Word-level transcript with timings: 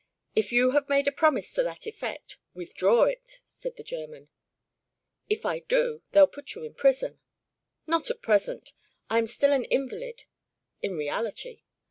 If 0.35 0.51
you 0.51 0.71
have 0.71 0.89
made 0.89 1.07
a 1.07 1.11
promise 1.11 1.53
to 1.53 1.61
that 1.61 1.85
effect, 1.85 2.39
withdraw 2.55 3.03
it," 3.03 3.39
said 3.45 3.75
the 3.75 3.83
German. 3.83 4.29
"If 5.29 5.45
I 5.45 5.59
do, 5.59 6.01
they'll 6.11 6.25
put 6.25 6.55
you 6.55 6.63
in 6.63 6.73
prison." 6.73 7.19
"Not 7.85 8.09
at 8.09 8.23
present. 8.23 8.73
I 9.11 9.19
am 9.19 9.27
still 9.27 9.53
an 9.53 9.65
invalid. 9.65 10.23
In 10.81 10.95
reality. 10.97 11.61